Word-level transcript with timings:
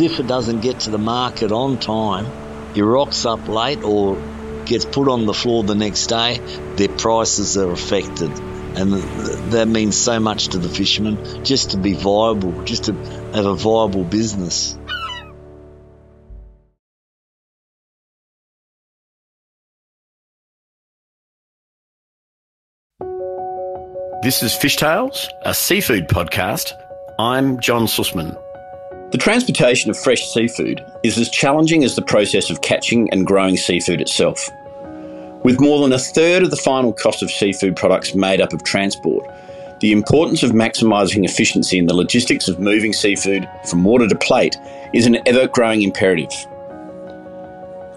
If 0.00 0.20
it 0.20 0.28
doesn't 0.28 0.60
get 0.60 0.80
to 0.80 0.90
the 0.90 0.98
market 0.98 1.50
on 1.50 1.76
time, 1.76 2.26
it 2.76 2.82
rocks 2.82 3.26
up 3.26 3.48
late 3.48 3.82
or 3.82 4.16
gets 4.64 4.84
put 4.84 5.08
on 5.08 5.26
the 5.26 5.34
floor 5.34 5.64
the 5.64 5.74
next 5.74 6.06
day, 6.06 6.38
their 6.76 6.88
prices 6.88 7.56
are 7.56 7.72
affected. 7.72 8.30
And 8.78 8.92
that 9.52 9.66
means 9.66 9.96
so 9.96 10.20
much 10.20 10.48
to 10.48 10.58
the 10.58 10.68
fishermen 10.68 11.44
just 11.44 11.72
to 11.72 11.78
be 11.78 11.94
viable, 11.94 12.62
just 12.62 12.84
to 12.84 12.92
have 12.92 13.46
a 13.46 13.56
viable 13.56 14.04
business. 14.04 14.78
This 24.22 24.44
is 24.44 24.54
Fish 24.54 24.76
Tales, 24.76 25.28
a 25.42 25.52
seafood 25.54 26.06
podcast. 26.06 26.72
I'm 27.18 27.58
John 27.58 27.86
Sussman. 27.86 28.36
The 29.10 29.16
transportation 29.16 29.88
of 29.88 29.96
fresh 29.96 30.28
seafood 30.28 30.84
is 31.02 31.16
as 31.16 31.30
challenging 31.30 31.82
as 31.82 31.96
the 31.96 32.02
process 32.02 32.50
of 32.50 32.60
catching 32.60 33.10
and 33.10 33.26
growing 33.26 33.56
seafood 33.56 34.02
itself. 34.02 34.50
With 35.42 35.62
more 35.62 35.80
than 35.80 35.94
a 35.94 35.98
third 35.98 36.42
of 36.42 36.50
the 36.50 36.56
final 36.56 36.92
cost 36.92 37.22
of 37.22 37.30
seafood 37.30 37.74
products 37.74 38.14
made 38.14 38.42
up 38.42 38.52
of 38.52 38.64
transport, 38.64 39.26
the 39.80 39.92
importance 39.92 40.42
of 40.42 40.50
maximising 40.50 41.24
efficiency 41.24 41.78
in 41.78 41.86
the 41.86 41.94
logistics 41.94 42.48
of 42.48 42.60
moving 42.60 42.92
seafood 42.92 43.48
from 43.64 43.82
water 43.82 44.06
to 44.06 44.14
plate 44.14 44.58
is 44.92 45.06
an 45.06 45.16
ever 45.24 45.48
growing 45.48 45.80
imperative. 45.80 46.46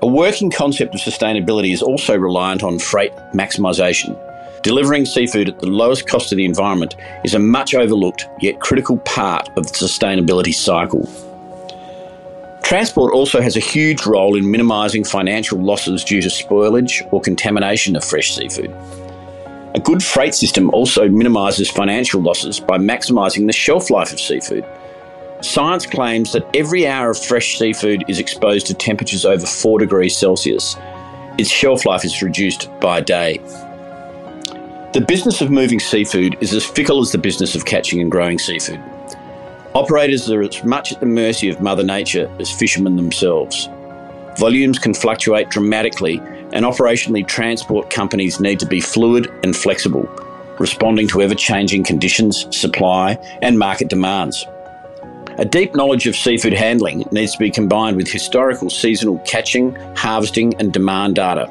A 0.02 0.08
working 0.08 0.50
concept 0.50 0.96
of 0.96 1.02
sustainability 1.02 1.74
is 1.74 1.82
also 1.82 2.18
reliant 2.18 2.64
on 2.64 2.80
freight 2.80 3.12
maximisation 3.34 4.18
Delivering 4.64 5.06
seafood 5.06 5.50
at 5.50 5.60
the 5.60 5.68
lowest 5.68 6.08
cost 6.08 6.30
to 6.30 6.36
the 6.36 6.46
environment 6.46 6.96
is 7.24 7.34
a 7.34 7.40
much 7.40 7.74
overlooked 7.74 8.28
yet 8.42 8.60
critical 8.60 8.98
part 9.00 9.50
of 9.58 9.66
the 9.66 9.74
sustainability 9.74 10.54
cycle. 10.54 11.10
Transport 12.62 13.12
also 13.12 13.42
has 13.42 13.58
a 13.58 13.60
huge 13.60 14.06
role 14.06 14.38
in 14.38 14.50
minimising 14.50 15.04
financial 15.04 15.60
losses 15.60 16.04
due 16.04 16.22
to 16.22 16.28
spoilage 16.28 17.06
or 17.12 17.20
contamination 17.20 17.96
of 17.96 18.04
fresh 18.06 18.36
seafood. 18.36 18.72
A 19.74 19.80
good 19.80 20.04
freight 20.04 20.36
system 20.36 20.70
also 20.70 21.10
minimises 21.10 21.70
financial 21.72 22.22
losses 22.22 22.60
by 22.60 22.78
maximising 22.78 23.48
the 23.48 23.54
shelf 23.54 23.90
life 23.90 24.14
of 24.14 24.20
seafood. 24.20 24.64
Science 25.42 25.88
claims 25.88 26.34
that 26.34 26.48
every 26.56 26.86
hour 26.86 27.10
of 27.10 27.20
fresh 27.20 27.58
seafood 27.58 28.04
is 28.08 28.20
exposed 28.20 28.68
to 28.68 28.76
temperatures 28.76 29.26
over 29.26 29.46
4 29.46 29.80
degrees 29.80 30.16
Celsius. 30.16 30.76
Its 31.40 31.50
shelf 31.50 31.86
life 31.86 32.06
is 32.06 32.22
reduced 32.22 32.70
by 32.80 33.00
a 33.00 33.02
day. 33.02 33.42
The 34.94 35.00
business 35.00 35.40
of 35.40 35.50
moving 35.50 35.80
seafood 35.80 36.36
is 36.42 36.54
as 36.54 36.66
fickle 36.66 37.00
as 37.00 37.14
the 37.14 37.18
business 37.18 37.56
of 37.56 37.64
catching 37.64 38.02
and 38.02 38.12
growing 38.12 38.38
seafood. 38.38 38.78
Operators 39.74 40.30
are 40.30 40.42
as 40.42 40.66
much 40.66 40.92
at 40.92 41.00
the 41.00 41.06
mercy 41.06 41.48
of 41.48 41.62
Mother 41.62 41.82
Nature 41.84 42.30
as 42.42 42.52
fishermen 42.52 42.98
themselves. 42.98 43.70
Volumes 44.38 44.78
can 44.78 44.94
fluctuate 44.94 45.50
dramatically, 45.50 46.18
and 46.52 46.66
operationally, 46.66 47.26
transport 47.26 47.90
companies 47.90 48.42
need 48.42 48.60
to 48.60 48.66
be 48.66 48.82
fluid 48.82 49.32
and 49.46 49.56
flexible, 49.56 50.10
responding 50.60 51.08
to 51.08 51.22
ever 51.22 51.36
changing 51.36 51.86
conditions, 51.86 52.46
supply, 52.54 53.14
and 53.42 53.58
market 53.58 53.88
demands. 53.88 54.46
A 55.38 55.46
deep 55.46 55.74
knowledge 55.74 56.06
of 56.06 56.18
seafood 56.18 56.52
handling 56.52 57.08
needs 57.14 57.32
to 57.32 57.40
be 57.40 57.50
combined 57.50 57.96
with 57.96 58.12
historical 58.12 58.70
seasonal 58.70 59.20
catching, 59.20 59.74
harvesting, 59.96 60.54
and 60.60 60.74
demand 60.74 61.16
data 61.16 61.50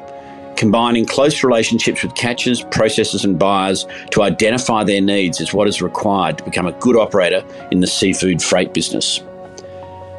Combining 0.61 1.07
close 1.07 1.43
relationships 1.43 2.03
with 2.03 2.13
catchers, 2.13 2.61
processors, 2.65 3.23
and 3.23 3.39
buyers 3.39 3.87
to 4.11 4.21
identify 4.21 4.83
their 4.83 5.01
needs 5.01 5.41
is 5.41 5.55
what 5.55 5.67
is 5.67 5.81
required 5.81 6.37
to 6.37 6.43
become 6.43 6.67
a 6.67 6.71
good 6.73 6.95
operator 6.95 7.43
in 7.71 7.79
the 7.79 7.87
seafood 7.87 8.43
freight 8.43 8.71
business. 8.71 9.21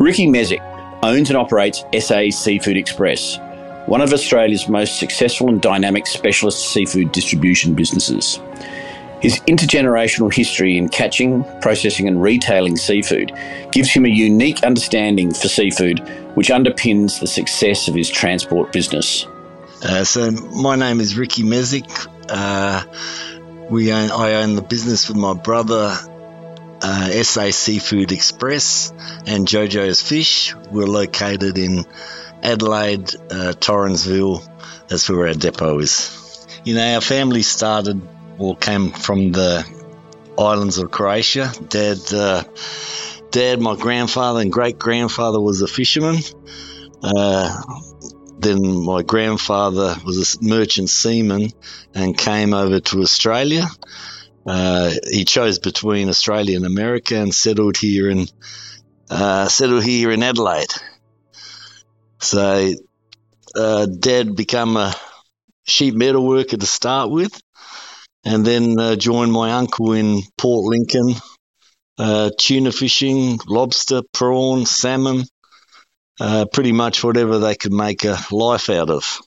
Ricky 0.00 0.26
Mezek 0.26 0.58
owns 1.04 1.30
and 1.30 1.36
operates 1.36 1.84
SA 1.96 2.30
Seafood 2.30 2.76
Express, 2.76 3.38
one 3.86 4.00
of 4.00 4.12
Australia's 4.12 4.68
most 4.68 4.98
successful 4.98 5.48
and 5.48 5.62
dynamic 5.62 6.08
specialist 6.08 6.72
seafood 6.72 7.12
distribution 7.12 7.74
businesses. 7.74 8.40
His 9.20 9.38
intergenerational 9.42 10.34
history 10.34 10.76
in 10.76 10.88
catching, 10.88 11.44
processing, 11.60 12.08
and 12.08 12.20
retailing 12.20 12.76
seafood 12.76 13.30
gives 13.70 13.92
him 13.92 14.06
a 14.06 14.08
unique 14.08 14.64
understanding 14.64 15.32
for 15.32 15.46
seafood, 15.46 16.00
which 16.34 16.48
underpins 16.48 17.20
the 17.20 17.28
success 17.28 17.86
of 17.86 17.94
his 17.94 18.10
transport 18.10 18.72
business. 18.72 19.28
Uh, 19.82 20.04
so 20.04 20.30
my 20.30 20.76
name 20.76 21.00
is 21.00 21.16
Ricky 21.16 21.42
Mezek. 21.42 22.06
Uh, 22.28 22.84
we 23.68 23.92
own, 23.92 24.12
I 24.12 24.34
own 24.34 24.54
the 24.54 24.62
business 24.62 25.08
with 25.08 25.16
my 25.16 25.34
brother, 25.34 25.96
uh, 26.82 27.22
SA 27.24 27.50
Seafood 27.50 28.12
Express 28.12 28.92
and 29.26 29.46
JoJo's 29.46 30.00
Fish. 30.00 30.54
We're 30.70 30.86
located 30.86 31.58
in 31.58 31.84
Adelaide, 32.44 33.12
uh, 33.14 33.54
Torrensville. 33.58 34.46
That's 34.86 35.10
where 35.10 35.26
our 35.26 35.34
depot 35.34 35.80
is. 35.80 36.46
You 36.64 36.76
know, 36.76 36.94
our 36.94 37.00
family 37.00 37.42
started 37.42 38.00
or 38.38 38.56
came 38.56 38.90
from 38.92 39.32
the 39.32 39.66
islands 40.38 40.78
of 40.78 40.92
Croatia. 40.92 41.52
Dad, 41.68 41.98
uh, 42.14 42.44
Dad, 43.32 43.60
my 43.60 43.74
grandfather 43.74 44.42
and 44.42 44.52
great 44.52 44.78
grandfather 44.78 45.40
was 45.40 45.60
a 45.60 45.66
fisherman. 45.66 46.18
Then 48.42 48.84
my 48.84 49.02
grandfather 49.02 49.94
was 50.04 50.34
a 50.34 50.44
merchant 50.44 50.90
seaman 50.90 51.50
and 51.94 52.18
came 52.18 52.54
over 52.54 52.80
to 52.80 53.00
Australia. 53.02 53.66
Uh, 54.44 54.90
he 55.08 55.24
chose 55.24 55.60
between 55.60 56.08
Australia 56.08 56.56
and 56.56 56.66
America 56.66 57.14
and 57.14 57.32
settled 57.32 57.76
here 57.76 58.10
in 58.10 58.26
uh, 59.08 59.46
settled 59.46 59.84
here 59.84 60.10
in 60.10 60.24
Adelaide. 60.24 60.74
So, 62.18 62.72
uh, 63.54 63.86
Dad 63.86 64.34
became 64.34 64.76
a 64.76 64.92
sheet 65.64 65.94
metal 65.94 66.26
worker 66.26 66.56
to 66.56 66.66
start 66.66 67.10
with, 67.10 67.40
and 68.24 68.44
then 68.44 68.78
uh, 68.80 68.96
joined 68.96 69.32
my 69.32 69.52
uncle 69.52 69.92
in 69.92 70.22
Port 70.36 70.64
Lincoln, 70.64 71.14
uh, 71.98 72.30
tuna 72.38 72.72
fishing, 72.72 73.38
lobster, 73.46 74.02
prawn, 74.12 74.66
salmon, 74.66 75.24
uh, 76.20 76.46
pretty 76.52 76.72
much 76.72 77.02
whatever 77.02 77.38
they 77.38 77.54
could 77.54 77.72
make 77.72 78.04
a 78.04 78.18
life 78.30 78.70
out 78.70 78.90
of. 78.90 79.20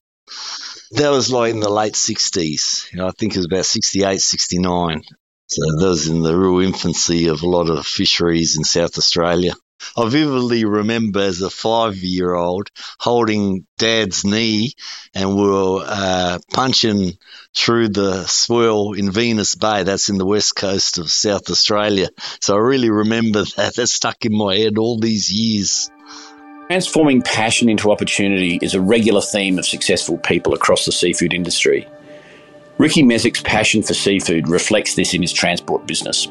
That 0.91 1.09
was 1.09 1.31
like 1.31 1.51
in 1.51 1.59
the 1.59 1.69
late 1.69 1.94
60s. 1.94 2.91
You 2.91 3.00
know, 3.00 3.07
I 3.07 3.12
think 3.12 3.34
it 3.34 3.40
was 3.40 3.47
about 3.47 3.66
68, 3.66 4.22
69. 4.22 5.01
So 5.47 5.62
that 5.79 5.88
was 5.88 6.07
in 6.07 6.22
the 6.22 6.38
real 6.38 6.66
infancy 6.66 7.28
of 7.28 7.44
a 7.44 7.50
lot 7.50 7.69
of 7.69 7.85
fisheries 7.85 8.57
in 8.57 8.63
South 8.63 8.97
Australia. 8.97 9.53
I 9.97 10.09
vividly 10.09 10.66
remember 10.66 11.19
as 11.19 11.41
a 11.41 11.50
five 11.50 11.97
year 11.97 12.34
old 12.34 12.69
holding 13.00 13.67
dad's 13.78 14.23
knee 14.23 14.73
and 15.13 15.35
we 15.35 15.44
were 15.44 15.84
uh, 15.85 16.40
punching 16.52 17.17
through 17.53 17.90
the 17.90 18.25
swirl 18.25 18.94
in 18.94 19.12
Venus 19.12 19.56
Bay. 19.56 19.84
That's 19.84 20.09
in 20.09 20.17
the 20.17 20.25
west 20.25 20.56
coast 20.56 20.97
of 20.97 21.12
South 21.12 21.50
Australia. 21.50 22.09
So 22.41 22.56
I 22.56 22.59
really 22.59 22.90
remember 22.90 23.44
that. 23.57 23.75
That 23.75 23.88
stuck 23.88 24.25
in 24.25 24.35
my 24.35 24.56
head 24.56 24.78
all 24.78 25.00
these 25.00 25.31
years. 25.31 25.90
Transforming 26.68 27.22
passion 27.22 27.70
into 27.70 27.92
opportunity 27.92 28.58
is 28.59 28.74
a 28.74 28.81
regular 28.81 29.22
theme 29.22 29.59
of 29.59 29.68
successful 29.68 30.18
people 30.18 30.56
across 30.56 30.86
the 30.86 30.92
seafood 30.92 31.31
industry. 31.31 31.88
Ricky 32.80 33.03
Mezek's 33.03 33.42
passion 33.42 33.84
for 33.84 33.94
seafood 33.94 34.50
reflects 34.50 34.96
this 34.96 35.14
in 35.14 35.22
his 35.22 35.31
transport 35.31 35.86
business. 35.86 36.28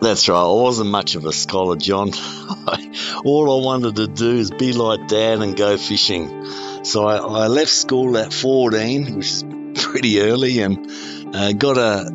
That's 0.00 0.28
right. 0.28 0.38
I 0.38 0.52
wasn't 0.52 0.90
much 0.90 1.16
of 1.16 1.26
a 1.26 1.32
scholar, 1.32 1.74
John. 1.76 2.12
All 3.24 3.60
I 3.60 3.64
wanted 3.64 3.96
to 3.96 4.06
do 4.06 4.36
is 4.36 4.52
be 4.52 4.72
like 4.72 5.08
Dad 5.08 5.42
and 5.42 5.56
go 5.56 5.76
fishing. 5.76 6.46
So 6.84 7.06
I, 7.06 7.16
I 7.16 7.46
left 7.48 7.72
school 7.72 8.16
at 8.16 8.32
14, 8.32 9.16
which 9.16 9.26
is 9.26 9.44
pretty 9.74 10.20
early, 10.20 10.60
and 10.60 10.88
uh, 11.34 11.52
got 11.52 11.78
a, 11.78 12.12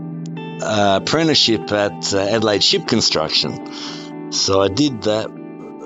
a, 0.64 0.98
apprenticeship 1.02 1.70
at 1.74 2.14
uh, 2.14 2.20
Adelaide 2.20 2.64
Ship 2.64 2.88
Construction. 2.88 4.32
So 4.32 4.62
I 4.62 4.70
did 4.70 5.04
that 5.04 5.39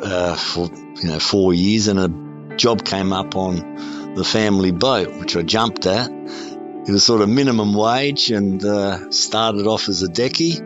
uh, 0.03 0.36
for 0.36 0.69
you 1.02 1.09
know 1.09 1.19
four 1.19 1.54
years, 1.54 1.88
and 1.88 2.00
a 2.00 2.56
job 2.56 2.83
came 2.86 3.13
up 3.13 3.36
on 3.36 4.13
the 4.16 4.24
family 4.24 4.72
boat, 4.72 5.16
which 5.18 5.36
I 5.36 5.42
jumped 5.42 5.86
at. 5.86 6.10
It 6.12 6.92
was 6.92 7.04
sort 7.04 7.22
of 7.22 7.30
minimum 7.30 7.74
wage, 7.74 8.31
and 8.31 8.63
uh, 8.63 9.12
started 9.12 9.68
off 9.68 9.89
as 9.89 10.04
a 10.04 10.07
decky 10.07 10.60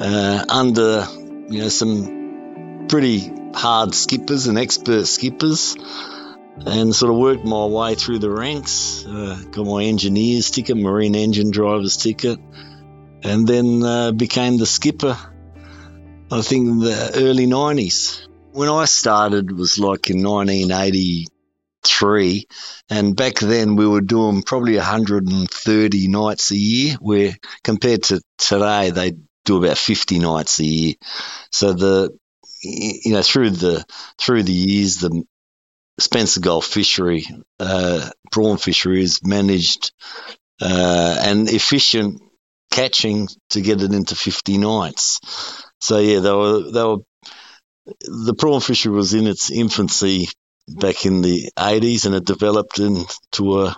uh, 0.00 0.44
under 0.48 1.06
you 1.48 1.62
know 1.62 1.68
some 1.68 2.86
pretty 2.88 3.32
hard 3.54 3.94
skippers 3.94 4.46
and 4.46 4.58
expert 4.58 5.06
skippers. 5.06 5.76
And 6.66 6.92
sort 6.92 7.12
of 7.12 7.18
worked 7.18 7.44
my 7.44 7.66
way 7.66 7.94
through 7.94 8.18
the 8.18 8.32
ranks, 8.32 9.06
uh, 9.06 9.40
got 9.52 9.64
my 9.64 9.84
engineer's 9.84 10.50
ticket, 10.50 10.76
marine 10.76 11.14
engine 11.14 11.52
driver's 11.52 11.96
ticket, 11.96 12.40
and 13.22 13.46
then 13.46 13.84
uh, 13.84 14.10
became 14.10 14.56
the 14.58 14.66
skipper 14.66 15.16
I 16.30 16.42
think 16.42 16.68
in 16.68 16.78
the 16.80 17.12
early 17.14 17.46
90s 17.46 18.27
when 18.52 18.68
I 18.68 18.84
started 18.86 19.52
was 19.52 19.78
like 19.78 20.10
in 20.10 20.22
1983, 20.22 22.46
and 22.90 23.16
back 23.16 23.36
then 23.36 23.76
we 23.76 23.86
were 23.86 24.00
doing 24.00 24.42
probably 24.42 24.74
130 24.76 26.08
nights 26.08 26.50
a 26.50 26.56
year, 26.56 26.96
where 27.00 27.36
compared 27.62 28.02
to 28.04 28.20
today 28.36 28.90
they 28.90 29.16
do 29.44 29.62
about 29.62 29.78
50 29.78 30.18
nights 30.18 30.58
a 30.60 30.64
year. 30.64 30.94
So 31.50 31.72
the 31.72 32.18
you 32.62 33.12
know, 33.12 33.22
through 33.22 33.50
the 33.50 33.84
through 34.18 34.42
the 34.42 34.52
years, 34.52 34.96
the 34.96 35.22
Spencer 36.00 36.40
Gulf 36.40 36.66
fishery, 36.66 37.26
uh, 37.60 38.10
prawn 38.32 38.56
fishery 38.56 39.02
is 39.02 39.24
managed 39.24 39.92
uh, 40.60 41.16
and 41.20 41.48
efficient 41.48 42.22
catching 42.70 43.28
to 43.50 43.60
get 43.60 43.82
it 43.82 43.92
into 43.92 44.14
50 44.14 44.58
nights. 44.58 45.20
So 45.80 45.98
yeah, 45.98 46.20
they 46.20 46.32
were 46.32 46.70
they 46.70 46.84
were 46.84 46.98
the 48.00 48.34
prawn 48.34 48.60
fishery 48.60 48.92
was 48.92 49.14
in 49.14 49.26
its 49.26 49.50
infancy 49.50 50.28
back 50.68 51.06
in 51.06 51.22
the 51.22 51.50
80s 51.58 52.06
and 52.06 52.14
it 52.14 52.24
developed 52.24 52.78
into 52.78 53.62
a, 53.62 53.76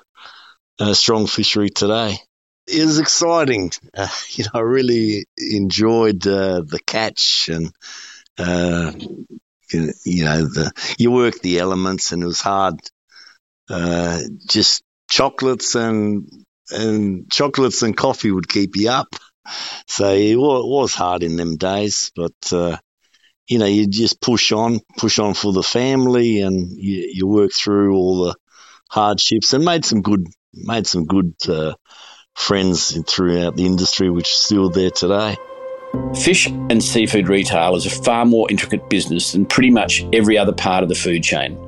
a 0.79 0.95
strong 0.95 1.27
fishery 1.27 1.71
today. 1.71 2.19
It 2.67 2.85
was 2.85 2.99
exciting. 2.99 3.73
Uh, 3.95 4.09
you 4.31 4.45
know, 4.45 4.51
I 4.55 4.61
really 4.61 5.27
enjoyed 5.37 6.27
uh, 6.27 6.63
the 6.63 6.81
catch 6.85 7.49
and 7.53 7.73
uh, 8.39 8.93
you 9.73 10.25
know 10.25 10.43
the 10.43 10.73
you 10.99 11.11
work 11.13 11.41
the 11.41 11.59
elements 11.59 12.13
and 12.13 12.23
it 12.23 12.27
was 12.27 12.41
hard. 12.41 12.81
Uh, 13.69 14.21
just 14.49 14.83
chocolates 15.09 15.75
and 15.75 16.29
and 16.71 17.31
chocolates 17.31 17.83
and 17.83 17.97
coffee 17.97 18.31
would 18.31 18.49
keep 18.49 18.77
you 18.77 18.91
up. 18.91 19.09
So 19.87 20.13
it 20.13 20.37
was 20.37 20.95
hard 20.95 21.23
in 21.23 21.37
them 21.37 21.57
days, 21.57 22.11
but 22.15 22.33
uh, 22.53 22.79
you 23.51 23.59
know 23.59 23.67
you 23.67 23.89
just 23.89 24.21
push 24.21 24.53
on, 24.53 24.79
push 24.97 25.19
on 25.19 25.35
for 25.35 25.53
the 25.53 25.63
family, 25.63 26.41
and 26.41 26.71
you, 26.71 27.11
you 27.13 27.27
work 27.27 27.51
through 27.53 27.97
all 27.97 28.25
the 28.25 28.37
hardships 28.89 29.53
and 29.53 29.65
made 29.65 29.85
some 29.85 30.03
good 30.03 30.29
made 30.55 30.87
some 30.87 31.05
good 31.05 31.35
uh, 31.49 31.75
friends 32.35 32.97
throughout 33.09 33.57
the 33.57 33.67
industry, 33.67 34.09
which 34.09 34.29
is 34.29 34.37
still 34.37 34.71
there 34.71 34.93
today. 34.93 35.37
Fish 36.23 36.47
and 36.47 36.83
seafood 36.83 37.29
retail 37.29 37.75
is 37.75 37.87
a 37.87 37.91
far 37.91 38.25
more 38.25 38.49
intricate 38.49 38.89
business 38.89 39.33
than 39.33 39.45
pretty 39.45 39.71
much 39.71 40.05
every 40.13 40.39
other 40.39 40.53
part 40.53 40.85
of 40.85 40.89
the 40.89 40.95
food 40.95 41.25
chain. 41.25 41.59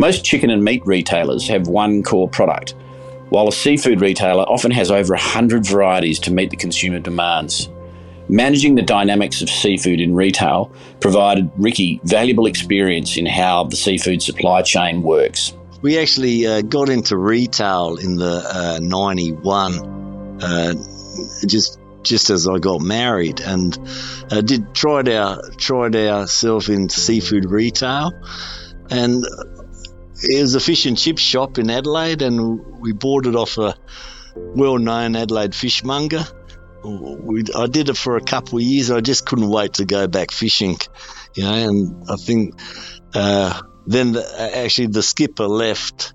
Most 0.00 0.24
chicken 0.24 0.50
and 0.50 0.64
meat 0.64 0.82
retailers 0.84 1.46
have 1.46 1.68
one 1.68 2.02
core 2.02 2.28
product, 2.28 2.74
while 3.28 3.46
a 3.46 3.52
seafood 3.52 4.00
retailer 4.00 4.42
often 4.42 4.72
has 4.72 4.90
over 4.90 5.14
100 5.14 5.64
varieties 5.64 6.18
to 6.20 6.32
meet 6.32 6.50
the 6.50 6.56
consumer 6.56 6.98
demands. 6.98 7.68
Managing 8.30 8.76
the 8.76 8.82
dynamics 8.82 9.42
of 9.42 9.50
seafood 9.50 10.00
in 10.00 10.14
retail 10.14 10.72
provided 11.00 11.50
Ricky 11.56 12.00
valuable 12.04 12.46
experience 12.46 13.16
in 13.16 13.26
how 13.26 13.64
the 13.64 13.74
seafood 13.74 14.22
supply 14.22 14.62
chain 14.62 15.02
works. 15.02 15.52
We 15.82 15.98
actually 15.98 16.46
uh, 16.46 16.62
got 16.62 16.90
into 16.90 17.16
retail 17.16 17.96
in 17.96 18.14
the 18.14 18.44
uh, 18.48 18.78
91, 18.80 20.40
uh, 20.40 20.74
just 21.44 21.80
just 22.02 22.30
as 22.30 22.46
I 22.46 22.58
got 22.58 22.80
married, 22.80 23.40
and 23.40 23.76
uh, 24.30 24.42
did 24.42 24.74
tried 24.76 25.08
our 25.08 25.50
tried 25.56 25.96
ourselves 25.96 26.68
in 26.68 26.88
seafood 26.88 27.50
retail, 27.50 28.12
and 28.90 29.24
it 30.22 30.40
was 30.40 30.54
a 30.54 30.60
fish 30.60 30.86
and 30.86 30.96
chip 30.96 31.18
shop 31.18 31.58
in 31.58 31.68
Adelaide, 31.68 32.22
and 32.22 32.80
we 32.80 32.92
bought 32.92 33.26
it 33.26 33.34
off 33.34 33.58
a 33.58 33.74
well-known 34.36 35.16
Adelaide 35.16 35.52
fishmonger. 35.52 36.24
I 36.82 37.66
did 37.66 37.88
it 37.88 37.96
for 37.96 38.16
a 38.16 38.22
couple 38.22 38.58
of 38.58 38.64
years. 38.64 38.90
I 38.90 39.00
just 39.00 39.26
couldn't 39.26 39.48
wait 39.48 39.74
to 39.74 39.84
go 39.84 40.06
back 40.06 40.30
fishing, 40.30 40.78
you 41.34 41.44
know. 41.44 41.52
And 41.52 42.10
I 42.10 42.16
think 42.16 42.54
uh, 43.14 43.60
then 43.86 44.12
the, 44.12 44.50
actually 44.56 44.88
the 44.88 45.02
skipper 45.02 45.46
left 45.46 46.14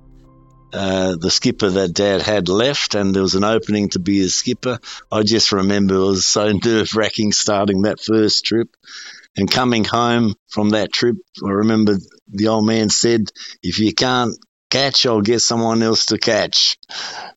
uh, 0.76 1.16
the 1.16 1.32
skipper 1.32 1.70
that 1.70 1.94
dad 1.94 2.22
had 2.22 2.50
left 2.50 2.96
and 2.96 3.16
there 3.16 3.22
was 3.22 3.36
an 3.36 3.46
opening 3.46 3.88
to 3.90 4.00
be 4.00 4.22
a 4.22 4.28
skipper. 4.28 4.78
I 5.10 5.24
just 5.24 5.54
remember 5.54 5.96
it 5.96 6.00
was 6.00 6.28
so 6.28 6.52
nerve 6.66 6.96
wracking 6.96 7.32
starting 7.32 7.84
that 7.84 8.02
first 8.02 8.46
trip 8.46 8.76
and 9.38 9.50
coming 9.50 9.86
home 9.86 10.36
from 10.50 10.72
that 10.72 10.92
trip. 10.92 11.16
I 11.46 11.50
remember 11.50 11.98
the 12.28 12.48
old 12.50 12.66
man 12.66 12.90
said, 12.90 13.32
if 13.64 13.80
you 13.80 13.94
can't 13.94 14.38
catch, 14.76 15.06
I'll 15.06 15.22
get 15.22 15.40
someone 15.40 15.82
else 15.82 16.08
to 16.08 16.18
catch. 16.18 16.78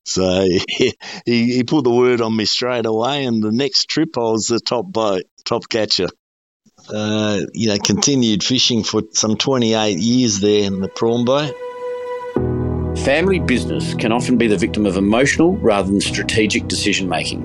So 0.05 0.45
he, 0.69 0.95
he 1.25 1.65
put 1.65 1.85
the 1.85 1.91
word 1.91 2.21
on 2.21 2.37
me 2.37 2.45
straight 2.45 2.87
away. 2.87 3.25
And 3.25 3.43
the 3.43 3.53
next 3.53 3.89
trip, 3.89 4.17
I 4.17 4.23
was 4.23 4.47
the 4.47 4.61
top 4.61 4.87
boat, 4.87 5.23
top 5.45 5.69
catcher. 5.69 6.09
Uh, 6.89 7.41
you 7.53 7.69
know, 7.69 7.79
continued 7.79 8.43
fishing 8.43 8.83
for 8.83 9.03
some 9.13 9.37
28 9.37 9.99
years 9.99 10.41
there 10.41 10.65
in 10.65 10.81
the 10.81 10.89
prawn 10.89 11.25
boat. 11.25 11.55
Family 13.05 13.39
business 13.39 13.95
can 13.95 14.11
often 14.11 14.37
be 14.37 14.49
the 14.49 14.57
victim 14.57 14.87
of 14.87 14.97
emotional 14.97 15.57
rather 15.59 15.89
than 15.89 16.01
strategic 16.01 16.67
decision 16.67 17.09
making. 17.09 17.45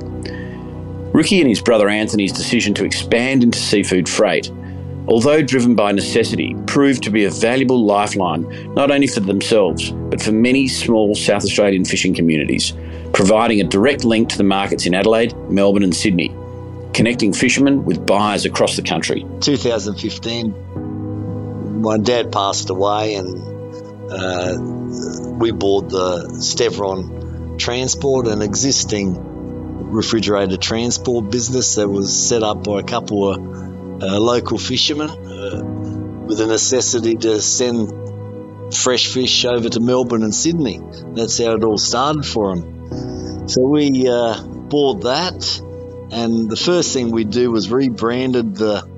Ricky 1.13 1.39
and 1.39 1.49
his 1.49 1.61
brother 1.61 1.89
Anthony's 1.89 2.31
decision 2.31 2.73
to 2.75 2.85
expand 2.85 3.43
into 3.43 3.59
seafood 3.59 4.09
freight, 4.09 4.49
although 5.07 5.41
driven 5.41 5.75
by 5.75 5.91
necessity, 5.91 6.55
proved 6.65 7.03
to 7.03 7.11
be 7.11 7.25
a 7.25 7.29
valuable 7.29 7.85
lifeline 7.85 8.73
not 8.73 8.91
only 8.91 9.07
for 9.07 9.19
themselves 9.19 9.91
but 9.91 10.21
for 10.21 10.31
many 10.31 10.67
small 10.67 11.15
South 11.15 11.43
Australian 11.43 11.85
fishing 11.85 12.13
communities, 12.13 12.73
providing 13.13 13.61
a 13.61 13.63
direct 13.63 14.03
link 14.03 14.29
to 14.29 14.37
the 14.37 14.43
markets 14.43 14.85
in 14.85 14.93
Adelaide, 14.93 15.35
Melbourne, 15.49 15.83
and 15.83 15.95
Sydney, 15.95 16.35
connecting 16.93 17.33
fishermen 17.33 17.85
with 17.85 18.05
buyers 18.05 18.45
across 18.45 18.75
the 18.75 18.81
country. 18.81 19.25
2015, 19.41 21.81
my 21.81 21.97
dad 21.97 22.31
passed 22.31 22.69
away 22.69 23.15
and 23.15 23.53
uh, 24.11 24.57
we 25.39 25.51
bought 25.51 25.89
the 25.89 26.37
Stevron 26.39 27.59
Transport, 27.59 28.27
an 28.27 28.41
existing 28.41 29.31
refrigerated 29.91 30.61
transport 30.61 31.29
business 31.29 31.75
that 31.75 31.87
was 31.87 32.27
set 32.27 32.43
up 32.43 32.63
by 32.63 32.79
a 32.79 32.83
couple 32.83 33.31
of 33.31 33.72
local 34.19 34.57
fishermen 34.57 35.09
uh, 35.09 35.63
with 36.27 36.39
a 36.39 36.47
necessity 36.47 37.15
to 37.15 37.41
send 37.41 37.91
fresh 38.75 39.07
fish 39.07 39.45
over 39.45 39.69
to 39.69 39.79
Melbourne 39.79 40.23
and 40.23 40.33
Sydney. 40.33 40.79
That's 41.13 41.37
how 41.37 41.53
it 41.53 41.63
all 41.63 41.77
started 41.77 42.25
for 42.25 42.55
them. 42.55 43.47
So 43.47 43.61
we 43.63 44.07
uh, 44.07 44.41
bought 44.43 45.03
that, 45.03 45.61
and 46.11 46.49
the 46.49 46.55
first 46.55 46.93
thing 46.93 47.11
we 47.11 47.25
do 47.25 47.51
was 47.51 47.69
rebranded 47.69 48.55
the 48.55 48.91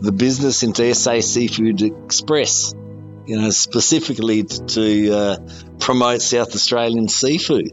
the 0.00 0.12
business 0.12 0.62
into 0.62 0.92
SA 0.94 1.20
Seafood 1.20 1.80
Express 1.80 2.74
you 3.26 3.40
know, 3.40 3.50
specifically 3.50 4.42
to 4.44 5.10
uh, 5.12 5.36
promote 5.78 6.20
South 6.22 6.54
Australian 6.54 7.08
seafood. 7.08 7.70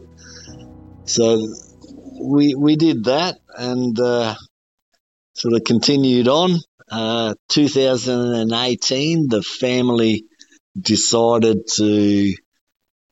So 1.04 1.46
we 2.22 2.54
we 2.54 2.76
did 2.76 3.04
that 3.04 3.38
and 3.56 3.98
uh, 3.98 4.34
sort 5.34 5.54
of 5.54 5.64
continued 5.64 6.28
on. 6.28 6.58
Uh, 6.92 7.34
2018, 7.48 9.28
the 9.28 9.42
family 9.42 10.26
decided 10.78 11.66
to 11.66 12.34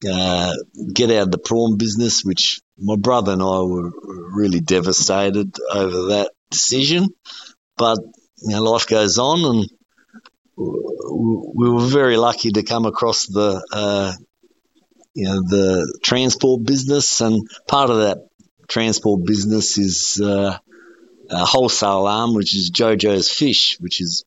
uh, 0.06 0.52
get 0.92 1.10
out 1.10 1.22
of 1.22 1.30
the 1.30 1.38
prawn 1.38 1.78
business, 1.78 2.22
which 2.22 2.60
my 2.76 2.96
brother 2.96 3.32
and 3.32 3.40
I 3.40 3.60
were 3.62 3.90
really 4.34 4.60
devastated 4.60 5.56
over 5.72 6.08
that 6.08 6.30
decision. 6.50 7.08
But 7.78 8.00
you 8.42 8.50
know, 8.50 8.62
life 8.62 8.86
goes 8.86 9.18
on, 9.18 9.44
and 9.46 9.68
we 10.58 11.70
were 11.70 11.86
very 11.86 12.18
lucky 12.18 12.50
to 12.50 12.62
come 12.62 12.84
across 12.84 13.28
the 13.28 13.66
uh, 13.72 14.12
you 15.14 15.24
know 15.24 15.40
the 15.40 15.98
transport 16.02 16.64
business, 16.64 17.22
and 17.22 17.48
part 17.66 17.88
of 17.88 17.96
that 18.00 18.18
transport 18.68 19.24
business 19.24 19.78
is 19.78 20.20
uh, 20.22 20.58
wholesale 21.38 22.06
arm, 22.06 22.34
which 22.34 22.54
is 22.54 22.70
JoJo's 22.70 23.30
Fish, 23.30 23.76
which 23.80 24.00
is 24.00 24.24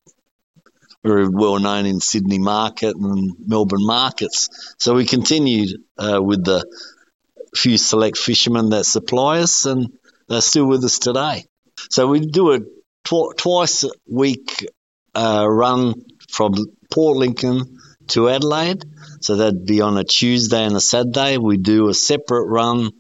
very 1.04 1.28
well 1.28 1.60
known 1.60 1.86
in 1.86 2.00
Sydney 2.00 2.40
market 2.40 2.96
and 2.96 3.34
Melbourne 3.46 3.86
markets. 3.86 4.76
So 4.80 4.94
we 4.96 5.06
continued 5.06 5.82
uh, 5.98 6.22
with 6.22 6.46
the 6.46 6.66
few 7.56 7.78
select 7.78 8.18
fishermen 8.18 8.70
that 8.70 8.86
supply 8.86 9.40
us, 9.40 9.66
and 9.66 9.92
they're 10.28 10.42
still 10.42 10.66
with 10.66 10.84
us 10.84 11.00
today. 11.00 11.46
So 11.90 12.08
we 12.08 12.22
do 12.22 12.54
a 12.54 12.60
tw- 13.04 13.38
twice 13.38 13.84
a 13.84 13.92
week 14.08 14.66
uh, 15.14 15.46
run 15.48 15.94
from 16.30 16.54
Port 16.90 17.18
Lincoln 17.18 17.78
to 18.08 18.30
Adelaide. 18.30 18.86
So 19.22 19.36
that'd 19.36 19.66
be 19.66 19.82
on 19.82 19.98
a 19.98 20.04
Tuesday 20.04 20.64
and 20.64 20.76
a 20.76 20.82
Saturday. 20.82 21.38
We 21.38 21.58
do 21.58 21.90
a 21.90 21.94
separate 21.94 22.48
run 22.48 22.92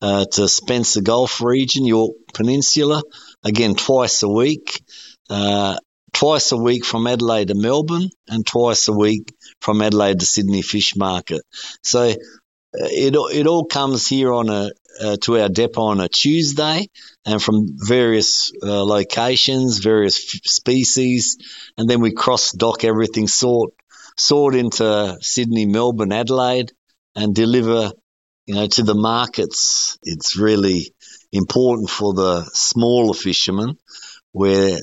uh, 0.00 0.26
to 0.32 0.48
Spencer 0.48 1.00
Gulf 1.00 1.40
region, 1.40 1.84
Yorke 1.84 2.14
Peninsula, 2.32 3.02
again 3.44 3.74
twice 3.74 4.22
a 4.22 4.28
week. 4.28 4.82
Uh, 5.30 5.78
twice 6.12 6.52
a 6.52 6.56
week 6.56 6.84
from 6.84 7.06
Adelaide 7.06 7.48
to 7.48 7.54
Melbourne, 7.54 8.08
and 8.28 8.46
twice 8.46 8.88
a 8.88 8.92
week 8.92 9.32
from 9.60 9.82
Adelaide 9.82 10.20
to 10.20 10.26
Sydney 10.26 10.62
Fish 10.62 10.96
Market. 10.96 11.42
So 11.82 12.00
uh, 12.00 12.14
it 12.72 13.14
it 13.14 13.46
all 13.46 13.66
comes 13.66 14.06
here 14.06 14.32
on 14.32 14.48
a 14.48 14.70
uh, 15.00 15.16
to 15.22 15.38
our 15.38 15.48
depot 15.48 15.82
on 15.82 16.00
a 16.00 16.08
Tuesday, 16.08 16.88
and 17.24 17.42
from 17.42 17.76
various 17.86 18.52
uh, 18.62 18.84
locations, 18.84 19.78
various 19.78 20.16
f- 20.34 20.40
species, 20.44 21.36
and 21.76 21.88
then 21.88 22.00
we 22.00 22.12
cross 22.12 22.52
dock 22.52 22.84
everything, 22.84 23.28
sort 23.28 23.70
sort 24.16 24.54
into 24.54 25.16
Sydney, 25.20 25.66
Melbourne, 25.66 26.12
Adelaide, 26.12 26.72
and 27.14 27.34
deliver, 27.34 27.92
you 28.46 28.54
know, 28.54 28.66
to 28.66 28.82
the 28.82 28.94
markets. 28.94 29.98
It's 30.02 30.36
really 30.36 30.92
important 31.32 31.90
for 31.90 32.14
the 32.14 32.44
smaller 32.52 33.14
fishermen, 33.14 33.78
where 34.32 34.78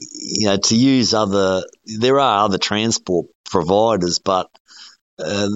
you 0.00 0.46
know, 0.46 0.56
to 0.56 0.76
use 0.76 1.14
other, 1.14 1.62
there 1.84 2.18
are 2.18 2.44
other 2.44 2.58
transport 2.58 3.26
providers, 3.44 4.18
but 4.18 4.48
um, 5.24 5.50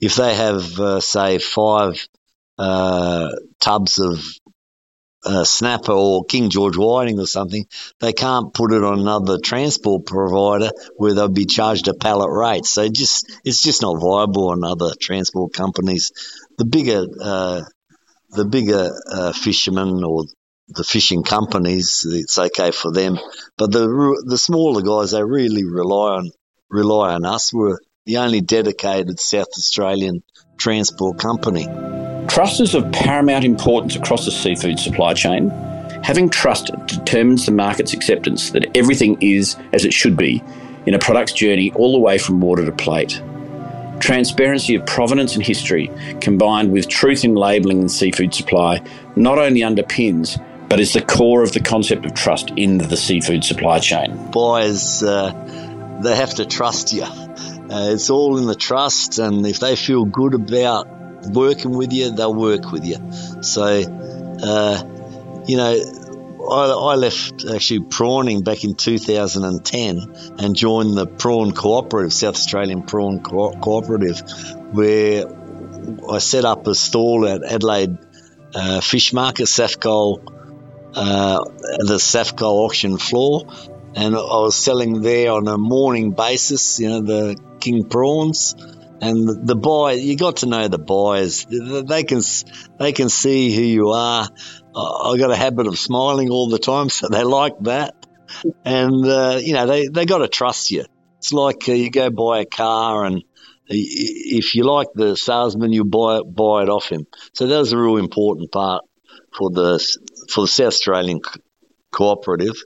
if 0.00 0.16
they 0.16 0.34
have, 0.34 0.78
uh, 0.78 1.00
say, 1.00 1.38
five 1.38 2.06
uh, 2.58 3.30
tubs 3.60 3.98
of 3.98 4.22
uh, 5.24 5.44
snapper 5.44 5.92
or 5.92 6.24
King 6.26 6.50
George 6.50 6.76
whiting 6.76 7.18
or 7.18 7.26
something, 7.26 7.66
they 8.00 8.12
can't 8.12 8.52
put 8.52 8.72
it 8.72 8.84
on 8.84 9.00
another 9.00 9.38
transport 9.38 10.04
provider 10.04 10.70
where 10.96 11.14
they'll 11.14 11.28
be 11.28 11.46
charged 11.46 11.88
a 11.88 11.94
pallet 11.94 12.30
rate. 12.30 12.66
So 12.66 12.86
just 12.88 13.32
it's 13.44 13.62
just 13.62 13.80
not 13.80 14.00
viable 14.00 14.50
on 14.50 14.64
other 14.64 14.92
transport 15.00 15.54
companies. 15.54 16.12
The 16.58 16.66
bigger 16.66 17.06
uh, 17.20 17.62
the 18.34 18.44
bigger 18.44 18.90
uh, 19.10 19.32
fishermen 19.32 20.04
or 20.04 20.24
the 20.68 20.84
fishing 20.84 21.22
companies, 21.22 22.06
it's 22.08 22.38
okay 22.38 22.70
for 22.70 22.92
them. 22.92 23.18
But 23.56 23.72
the 23.72 24.22
the 24.26 24.38
smaller 24.38 24.82
guys, 24.82 25.10
they 25.10 25.22
really 25.22 25.64
rely 25.64 26.16
on 26.16 26.30
rely 26.70 27.14
on 27.14 27.24
us. 27.24 27.52
We're 27.52 27.78
the 28.06 28.18
only 28.18 28.40
dedicated 28.40 29.20
South 29.20 29.48
Australian 29.56 30.22
transport 30.58 31.18
company. 31.18 31.66
Trust 32.28 32.60
is 32.60 32.74
of 32.74 32.90
paramount 32.92 33.44
importance 33.44 33.96
across 33.96 34.24
the 34.24 34.30
seafood 34.30 34.78
supply 34.78 35.14
chain. 35.14 35.50
Having 36.02 36.30
trust 36.30 36.70
determines 36.86 37.46
the 37.46 37.52
market's 37.52 37.94
acceptance 37.94 38.50
that 38.50 38.76
everything 38.76 39.22
is 39.22 39.56
as 39.72 39.84
it 39.84 39.94
should 39.94 40.16
be 40.16 40.42
in 40.86 40.94
a 40.94 40.98
product's 40.98 41.32
journey 41.32 41.72
all 41.72 41.92
the 41.92 41.98
way 41.98 42.18
from 42.18 42.40
water 42.40 42.64
to 42.64 42.72
plate. 42.72 43.22
Transparency 44.04 44.74
of 44.74 44.84
provenance 44.84 45.34
and 45.34 45.42
history, 45.42 45.90
combined 46.20 46.70
with 46.72 46.88
truth 46.88 47.24
in 47.24 47.34
labelling 47.34 47.80
and 47.80 47.90
seafood 47.90 48.34
supply, 48.34 48.82
not 49.16 49.38
only 49.38 49.60
underpins 49.60 50.38
but 50.68 50.78
is 50.78 50.92
the 50.92 51.00
core 51.00 51.42
of 51.42 51.52
the 51.52 51.60
concept 51.60 52.04
of 52.04 52.12
trust 52.12 52.50
in 52.54 52.76
the 52.76 52.98
seafood 52.98 53.44
supply 53.44 53.78
chain. 53.78 54.30
Buyers, 54.30 55.02
uh, 55.02 56.00
they 56.02 56.14
have 56.14 56.34
to 56.34 56.44
trust 56.44 56.92
you. 56.92 57.04
Uh, 57.04 57.92
it's 57.94 58.10
all 58.10 58.36
in 58.36 58.46
the 58.46 58.54
trust, 58.54 59.18
and 59.18 59.46
if 59.46 59.60
they 59.60 59.74
feel 59.74 60.04
good 60.04 60.34
about 60.34 60.86
working 61.30 61.70
with 61.70 61.90
you, 61.94 62.10
they'll 62.10 62.34
work 62.34 62.72
with 62.72 62.84
you. 62.84 62.96
So, 63.42 63.64
uh, 63.64 64.82
you 65.46 65.56
know, 65.56 65.80
I, 66.50 66.92
I, 66.92 66.94
left 66.96 67.44
actually 67.44 67.80
prawning 67.80 68.42
back 68.42 68.64
in 68.64 68.74
2010 68.74 70.14
and 70.38 70.54
joined 70.54 70.96
the 70.96 71.06
Prawn 71.06 71.52
Cooperative, 71.52 72.12
South 72.12 72.34
Australian 72.34 72.82
Prawn 72.82 73.22
Co- 73.22 73.52
Cooperative, 73.52 74.22
where 74.72 75.26
I 76.10 76.18
set 76.18 76.44
up 76.44 76.66
a 76.66 76.74
stall 76.74 77.26
at 77.26 77.42
Adelaide 77.44 77.98
uh, 78.54 78.80
Fish 78.80 79.12
Market, 79.12 79.44
Safcol, 79.44 80.22
uh, 80.94 81.44
the 81.78 81.98
Safcol 81.98 82.64
auction 82.64 82.98
floor. 82.98 83.46
And 83.96 84.14
I 84.14 84.18
was 84.18 84.56
selling 84.56 85.02
there 85.02 85.32
on 85.32 85.46
a 85.46 85.56
morning 85.56 86.12
basis, 86.12 86.80
you 86.80 86.88
know, 86.88 87.00
the 87.00 87.36
king 87.60 87.88
prawns. 87.88 88.54
And 89.00 89.46
the 89.46 89.56
buy 89.56 89.92
you 89.92 90.16
got 90.16 90.36
to 90.36 90.46
know 90.46 90.68
the 90.68 90.78
buyers. 90.78 91.44
They 91.44 92.04
can 92.04 92.20
they 92.78 92.92
can 92.92 93.08
see 93.08 93.54
who 93.54 93.60
you 93.60 93.90
are 93.90 94.28
i 94.74 95.16
got 95.18 95.30
a 95.30 95.36
habit 95.36 95.66
of 95.66 95.78
smiling 95.78 96.30
all 96.30 96.48
the 96.48 96.58
time 96.58 96.88
so 96.96 97.08
they 97.08 97.22
like 97.22 97.58
that 97.60 97.94
and 98.64 99.06
uh, 99.06 99.38
you 99.40 99.52
know 99.52 99.66
they 99.66 99.88
they 99.88 100.06
got 100.06 100.18
to 100.18 100.28
trust 100.28 100.70
you 100.70 100.84
it's 101.18 101.32
like 101.32 101.68
uh, 101.68 101.72
you 101.72 101.90
go 101.90 102.10
buy 102.10 102.40
a 102.40 102.46
car 102.46 103.04
and 103.04 103.22
if 103.66 104.54
you 104.54 104.64
like 104.64 104.88
the 104.94 105.16
salesman 105.16 105.72
you 105.72 105.84
buy 105.84 106.18
it, 106.18 106.34
buy 106.34 106.62
it 106.62 106.68
off 106.68 106.88
him 106.88 107.06
so 107.32 107.46
that 107.46 107.58
was 107.58 107.72
a 107.72 107.78
real 107.78 107.96
important 107.96 108.52
part 108.52 108.84
for 109.36 109.50
the 109.50 109.78
for 110.30 110.42
the 110.42 110.48
south 110.48 110.66
australian 110.66 111.20
cooperative 111.92 112.56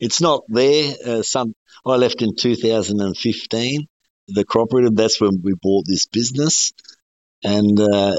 it's 0.00 0.20
not 0.20 0.42
there 0.48 0.94
uh, 1.06 1.22
some 1.22 1.54
i 1.86 1.96
left 1.96 2.22
in 2.22 2.34
2015 2.36 3.86
the 4.28 4.44
cooperative. 4.44 4.96
That's 4.96 5.20
when 5.20 5.40
we 5.42 5.54
bought 5.60 5.84
this 5.86 6.06
business. 6.06 6.72
And 7.44 7.78
uh, 7.78 8.16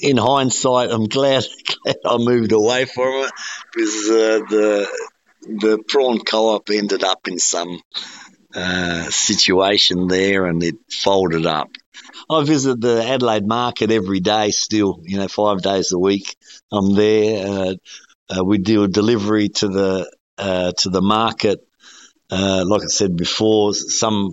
in 0.00 0.16
hindsight, 0.16 0.90
I'm 0.90 1.06
glad, 1.06 1.44
glad, 1.84 1.96
I 2.04 2.16
moved 2.18 2.52
away 2.52 2.84
from 2.84 3.24
it 3.24 3.32
because 3.74 4.10
uh, 4.10 4.40
the 4.48 4.88
the 5.42 5.82
prawn 5.88 6.18
co-op 6.18 6.68
ended 6.70 7.02
up 7.02 7.26
in 7.26 7.38
some 7.38 7.80
uh, 8.54 9.04
situation 9.10 10.06
there, 10.06 10.46
and 10.46 10.62
it 10.62 10.76
folded 10.90 11.46
up. 11.46 11.70
I 12.28 12.44
visit 12.44 12.80
the 12.80 13.04
Adelaide 13.04 13.46
market 13.46 13.90
every 13.90 14.20
day, 14.20 14.50
still, 14.50 15.00
you 15.02 15.18
know, 15.18 15.28
five 15.28 15.62
days 15.62 15.92
a 15.92 15.98
week. 15.98 16.36
I'm 16.72 16.94
there. 16.94 17.46
Uh, 17.46 17.74
uh, 18.28 18.44
we 18.44 18.58
do 18.58 18.84
a 18.84 18.88
delivery 18.88 19.48
to 19.48 19.68
the 19.68 20.16
uh, 20.38 20.72
to 20.78 20.90
the 20.90 21.02
market. 21.02 21.60
like 22.30 22.82
I 22.82 22.86
said 22.86 23.16
before, 23.16 23.74
some 23.74 24.30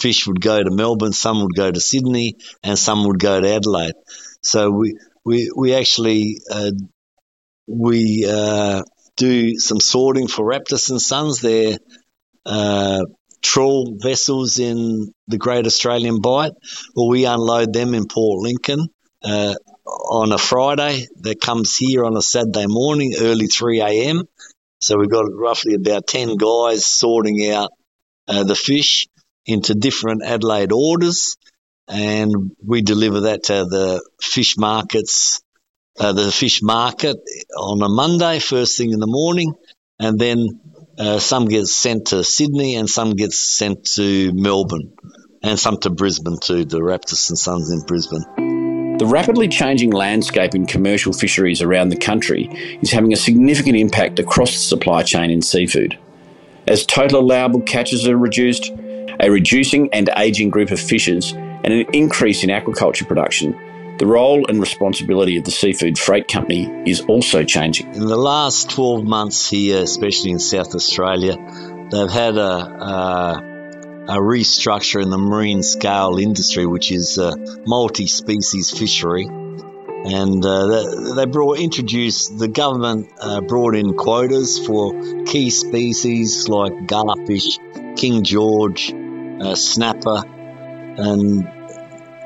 fish 0.00 0.26
would 0.26 0.40
go 0.40 0.62
to 0.62 0.70
Melbourne, 0.70 1.12
some 1.12 1.42
would 1.42 1.54
go 1.54 1.70
to 1.70 1.80
Sydney, 1.80 2.34
and 2.62 2.78
some 2.78 3.04
would 3.04 3.18
go 3.18 3.40
to 3.40 3.48
Adelaide. 3.48 3.94
So 4.42 4.70
we 4.70 4.98
we 5.24 5.50
we 5.56 5.74
actually 5.74 6.40
uh, 6.50 6.70
we 7.66 8.26
uh, 8.28 8.82
do 9.16 9.58
some 9.58 9.80
sorting 9.80 10.28
for 10.28 10.44
Raptis 10.44 10.90
and 10.90 11.00
Sons. 11.00 11.40
They're 11.40 11.78
uh, 12.46 13.04
trawl 13.42 13.96
vessels 14.00 14.58
in 14.58 15.12
the 15.26 15.38
Great 15.38 15.66
Australian 15.66 16.20
Bight. 16.20 16.52
Well, 16.94 17.08
we 17.08 17.24
unload 17.24 17.72
them 17.72 17.94
in 17.94 18.06
Port 18.06 18.42
Lincoln 18.42 18.88
uh, 19.22 19.54
on 19.84 20.32
a 20.32 20.38
Friday. 20.38 21.06
That 21.20 21.40
comes 21.40 21.76
here 21.76 22.04
on 22.04 22.16
a 22.16 22.22
Saturday 22.22 22.66
morning, 22.66 23.14
early 23.18 23.46
3 23.46 23.80
a.m. 23.80 24.22
So 24.80 24.98
we've 24.98 25.10
got 25.10 25.26
roughly 25.32 25.74
about 25.74 26.06
10 26.06 26.36
guys 26.36 26.86
sorting 26.86 27.50
out 27.50 27.70
uh, 28.28 28.44
the 28.44 28.54
fish 28.54 29.08
into 29.46 29.74
different 29.74 30.22
Adelaide 30.24 30.72
orders, 30.72 31.36
and 31.88 32.52
we 32.64 32.82
deliver 32.82 33.20
that 33.20 33.44
to 33.44 33.64
the 33.64 34.06
fish 34.20 34.56
markets, 34.56 35.40
uh, 35.98 36.12
the 36.12 36.30
fish 36.30 36.62
market 36.62 37.16
on 37.56 37.82
a 37.82 37.88
Monday, 37.88 38.38
first 38.38 38.76
thing 38.76 38.92
in 38.92 39.00
the 39.00 39.06
morning, 39.06 39.54
and 39.98 40.18
then 40.18 40.60
uh, 40.98 41.18
some 41.18 41.46
gets 41.46 41.74
sent 41.74 42.08
to 42.08 42.24
Sydney 42.24 42.76
and 42.76 42.88
some 42.88 43.12
gets 43.12 43.38
sent 43.38 43.84
to 43.94 44.32
Melbourne 44.32 44.92
and 45.42 45.58
some 45.58 45.78
to 45.78 45.90
Brisbane 45.90 46.38
too, 46.40 46.64
the 46.64 46.80
Raptis 46.80 47.30
and 47.30 47.38
Sons 47.38 47.70
in 47.70 47.80
Brisbane. 47.80 48.96
The 48.98 49.06
rapidly 49.06 49.46
changing 49.46 49.90
landscape 49.90 50.56
in 50.56 50.66
commercial 50.66 51.12
fisheries 51.12 51.62
around 51.62 51.90
the 51.90 51.96
country 51.96 52.48
is 52.82 52.90
having 52.90 53.12
a 53.12 53.16
significant 53.16 53.76
impact 53.76 54.18
across 54.18 54.50
the 54.50 54.58
supply 54.58 55.04
chain 55.04 55.30
in 55.30 55.40
seafood. 55.40 55.96
As 56.66 56.84
total 56.84 57.20
allowable 57.20 57.60
catches 57.60 58.08
are 58.08 58.16
reduced, 58.16 58.72
a 59.20 59.30
reducing 59.30 59.88
and 59.92 60.10
ageing 60.16 60.50
group 60.50 60.72
of 60.72 60.80
fishers, 60.80 61.32
and 61.64 61.72
an 61.72 61.86
increase 61.92 62.44
in 62.44 62.50
aquaculture 62.50 63.06
production, 63.06 63.56
the 63.98 64.06
role 64.06 64.46
and 64.48 64.60
responsibility 64.60 65.36
of 65.38 65.44
the 65.44 65.50
Seafood 65.50 65.98
Freight 65.98 66.28
Company 66.28 66.66
is 66.86 67.00
also 67.02 67.42
changing. 67.42 67.92
In 67.94 68.06
the 68.06 68.16
last 68.16 68.70
12 68.70 69.04
months 69.04 69.50
here, 69.50 69.82
especially 69.82 70.30
in 70.30 70.38
South 70.38 70.74
Australia, 70.74 71.36
they've 71.90 72.10
had 72.10 72.36
a, 72.36 72.48
a, 72.48 74.04
a 74.08 74.16
restructure 74.18 75.02
in 75.02 75.10
the 75.10 75.18
marine 75.18 75.64
scale 75.64 76.16
industry, 76.18 76.64
which 76.64 76.92
is 76.92 77.18
a 77.18 77.34
multi 77.66 78.06
species 78.06 78.70
fishery. 78.70 79.24
And 79.24 80.46
uh, 80.46 81.14
they 81.16 81.26
brought 81.26 81.58
introduced 81.58 82.38
the 82.38 82.46
government 82.46 83.10
uh, 83.20 83.40
brought 83.40 83.74
in 83.74 83.94
quotas 83.94 84.64
for 84.64 85.24
key 85.24 85.50
species 85.50 86.48
like 86.48 86.86
garfish, 86.86 87.58
king 87.96 88.22
George, 88.22 88.94
uh, 88.94 89.56
snapper, 89.56 90.22
and 90.98 91.46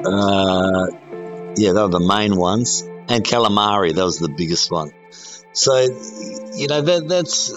uh, 0.04 0.86
yeah, 1.56 1.72
they 1.72 1.82
were 1.82 1.88
the 1.88 2.00
main 2.00 2.36
ones, 2.36 2.82
and 3.08 3.24
calamari. 3.24 3.94
That 3.94 4.04
was 4.04 4.18
the 4.18 4.28
biggest 4.28 4.70
one. 4.70 4.90
So, 5.52 5.78
you 6.54 6.66
know, 6.68 6.80
that, 6.80 7.08
that's 7.08 7.52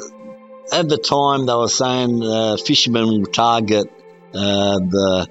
at 0.72 0.90
the 0.90 0.98
time 0.98 1.46
they 1.46 1.54
were 1.54 1.70
saying 1.70 2.22
uh, 2.22 2.58
fishermen 2.58 3.08
will 3.08 3.26
target 3.26 3.88
uh, 4.34 4.80
the 4.80 5.28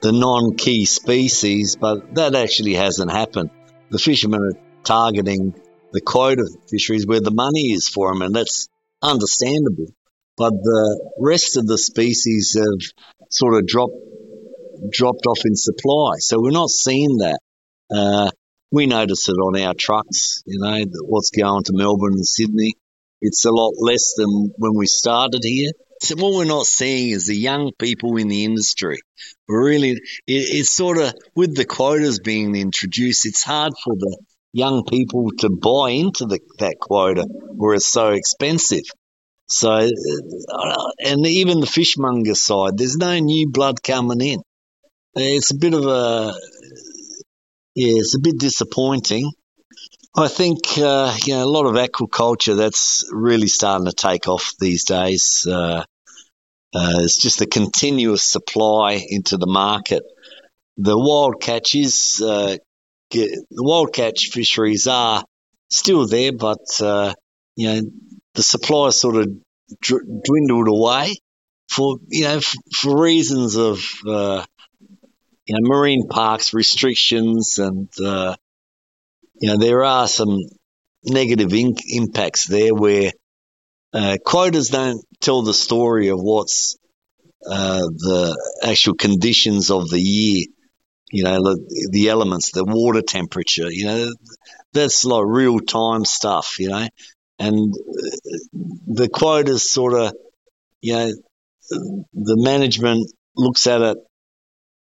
the 0.00 0.12
non-key 0.12 0.84
species, 0.84 1.76
but 1.76 2.14
that 2.16 2.34
actually 2.34 2.74
hasn't 2.74 3.10
happened. 3.10 3.50
The 3.88 3.98
fishermen 3.98 4.40
are 4.42 4.82
targeting 4.82 5.54
the 5.92 6.02
quota 6.02 6.46
fisheries 6.68 7.06
where 7.06 7.20
the 7.20 7.30
money 7.30 7.72
is 7.72 7.88
for 7.88 8.12
them, 8.12 8.20
and 8.20 8.34
that's 8.34 8.68
understandable. 9.00 9.86
But 10.36 10.50
the 10.50 11.10
rest 11.18 11.56
of 11.56 11.66
the 11.66 11.78
species 11.78 12.56
have 12.58 13.06
sort 13.30 13.54
of 13.54 13.66
dropped 13.66 13.94
dropped 14.90 15.26
off 15.26 15.40
in 15.44 15.56
supply. 15.56 16.18
So 16.18 16.40
we're 16.40 16.50
not 16.50 16.70
seeing 16.70 17.18
that. 17.18 17.38
Uh, 17.94 18.30
we 18.70 18.86
notice 18.86 19.28
it 19.28 19.32
on 19.32 19.60
our 19.60 19.74
trucks, 19.74 20.42
you 20.46 20.58
know, 20.58 20.84
what's 21.02 21.30
going 21.30 21.62
to 21.64 21.72
Melbourne 21.74 22.14
and 22.14 22.26
Sydney. 22.26 22.74
It's 23.20 23.44
a 23.44 23.52
lot 23.52 23.74
less 23.78 24.14
than 24.16 24.52
when 24.58 24.74
we 24.74 24.86
started 24.86 25.40
here. 25.42 25.70
So 26.02 26.16
what 26.16 26.34
we're 26.34 26.44
not 26.44 26.66
seeing 26.66 27.10
is 27.10 27.26
the 27.26 27.36
young 27.36 27.70
people 27.78 28.16
in 28.16 28.28
the 28.28 28.44
industry. 28.44 28.98
Really, 29.48 29.92
it, 29.92 30.00
it's 30.26 30.72
sort 30.72 30.98
of 30.98 31.14
with 31.36 31.56
the 31.56 31.64
quotas 31.64 32.18
being 32.18 32.56
introduced, 32.56 33.26
it's 33.26 33.44
hard 33.44 33.72
for 33.82 33.94
the 33.94 34.18
young 34.52 34.84
people 34.84 35.30
to 35.38 35.50
buy 35.50 35.90
into 35.90 36.26
the, 36.26 36.40
that 36.58 36.76
quota 36.80 37.22
where 37.22 37.74
it's 37.74 37.86
so 37.86 38.10
expensive. 38.10 38.84
So, 39.46 39.70
uh, 39.70 40.90
and 40.98 41.26
even 41.26 41.60
the 41.60 41.66
fishmonger 41.66 42.34
side, 42.34 42.76
there's 42.76 42.96
no 42.96 43.18
new 43.18 43.48
blood 43.50 43.82
coming 43.82 44.20
in. 44.20 44.42
It's 45.16 45.52
a 45.52 45.56
bit 45.56 45.74
of 45.74 45.84
a, 45.86 46.34
yeah, 47.74 47.98
it's 47.98 48.16
a 48.16 48.20
bit 48.20 48.38
disappointing. 48.38 49.30
I 50.16 50.28
think 50.28 50.78
uh, 50.78 51.14
you 51.24 51.34
know 51.34 51.44
a 51.44 51.46
lot 51.46 51.66
of 51.66 51.74
aquaculture 51.74 52.56
that's 52.56 53.04
really 53.12 53.48
starting 53.48 53.86
to 53.86 53.92
take 53.92 54.28
off 54.28 54.52
these 54.58 54.84
days. 54.84 55.46
Uh, 55.48 55.84
uh, 56.74 56.98
it's 56.98 57.20
just 57.20 57.40
a 57.40 57.46
continuous 57.46 58.24
supply 58.24 59.00
into 59.08 59.36
the 59.36 59.46
market. 59.46 60.02
The 60.76 60.98
wild 60.98 61.40
catches, 61.40 62.20
uh, 62.20 62.56
get, 63.10 63.30
the 63.30 63.62
wild 63.62 63.92
catch 63.92 64.30
fisheries 64.32 64.88
are 64.88 65.24
still 65.70 66.06
there, 66.06 66.32
but 66.32 66.80
uh, 66.80 67.14
you 67.56 67.68
know 67.68 67.80
the 68.34 68.42
supply 68.42 68.90
sort 68.90 69.16
of 69.16 69.28
dwindled 70.24 70.68
away 70.68 71.14
for 71.68 71.98
you 72.08 72.24
know 72.24 72.36
f- 72.36 72.54
for 72.74 73.00
reasons 73.00 73.56
of 73.56 73.80
uh, 74.06 74.44
you 75.46 75.54
know 75.54 75.68
marine 75.68 76.08
parks 76.08 76.54
restrictions 76.54 77.58
and 77.58 77.88
you 79.40 79.48
know, 79.48 79.58
there 79.58 79.84
are 79.84 80.06
some 80.06 80.38
negative 81.04 81.52
in- 81.52 81.76
impacts 81.88 82.46
there 82.46 82.74
where 82.74 83.12
uh, 83.92 84.16
quotas 84.24 84.68
don't 84.68 85.04
tell 85.20 85.42
the 85.42 85.54
story 85.54 86.08
of 86.08 86.18
what's 86.20 86.76
uh, 87.46 87.78
the 87.78 88.36
actual 88.62 88.94
conditions 88.94 89.70
of 89.70 89.88
the 89.90 90.00
year. 90.00 90.46
You 91.12 91.24
know, 91.24 91.36
the, 91.42 91.88
the 91.92 92.08
elements, 92.08 92.50
the 92.50 92.64
water 92.64 93.02
temperature. 93.02 93.70
You 93.70 93.86
know, 93.86 94.12
that's 94.72 95.04
like 95.04 95.24
real 95.26 95.60
time 95.60 96.04
stuff. 96.04 96.58
You 96.58 96.70
know, 96.70 96.88
and 97.38 97.74
the 98.52 99.08
quotas 99.12 99.70
sort 99.70 99.94
of, 99.94 100.12
you 100.80 100.94
know, 100.94 101.12
the 101.70 102.36
management 102.36 103.12
looks 103.36 103.66
at 103.66 103.82
it 103.82 103.98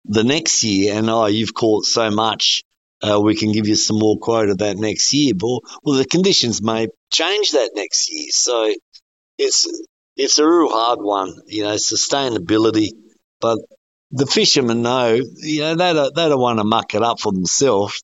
the 0.08 0.24
next 0.24 0.62
year 0.64 0.94
and 0.94 1.10
oh, 1.10 1.26
you've 1.26 1.54
caught 1.54 1.84
so 1.84 2.10
much 2.10 2.62
uh, 3.02 3.20
we 3.20 3.36
can 3.36 3.52
give 3.52 3.68
you 3.68 3.74
some 3.74 3.98
more 3.98 4.18
quota 4.18 4.54
that 4.54 4.76
next 4.78 5.12
year. 5.12 5.34
But 5.34 5.60
well, 5.82 5.98
the 5.98 6.06
conditions 6.06 6.62
may 6.62 6.88
change 7.12 7.52
that 7.52 7.72
next 7.74 8.10
year, 8.10 8.28
so 8.30 8.72
it's 9.38 9.66
it's 10.16 10.38
a 10.38 10.46
real 10.46 10.70
hard 10.70 11.00
one, 11.02 11.34
you 11.46 11.62
know, 11.62 11.74
sustainability. 11.74 12.88
But 13.40 13.58
the 14.10 14.26
fishermen 14.26 14.82
know, 14.82 15.20
you 15.36 15.60
know, 15.60 15.74
they 15.74 15.92
don't, 15.92 16.14
they 16.14 16.28
don't 16.28 16.40
want 16.40 16.58
to 16.58 16.64
muck 16.64 16.94
it 16.94 17.02
up 17.02 17.20
for 17.20 17.32
themselves. 17.32 18.02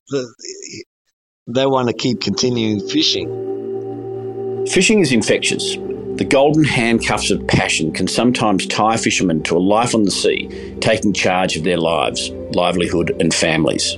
They 1.46 1.66
want 1.66 1.88
to 1.88 1.94
keep 1.94 2.20
continuing 2.20 2.86
fishing. 2.86 4.66
Fishing 4.66 5.00
is 5.00 5.10
infectious. 5.12 5.76
The 6.16 6.26
golden 6.28 6.64
handcuffs 6.64 7.30
of 7.30 7.46
passion 7.46 7.90
can 7.90 8.06
sometimes 8.06 8.66
tie 8.66 8.98
fishermen 8.98 9.42
to 9.44 9.56
a 9.56 9.58
life 9.58 9.94
on 9.94 10.02
the 10.02 10.10
sea, 10.10 10.76
taking 10.78 11.14
charge 11.14 11.56
of 11.56 11.64
their 11.64 11.78
lives, 11.78 12.28
livelihood, 12.28 13.16
and 13.18 13.32
families. 13.32 13.96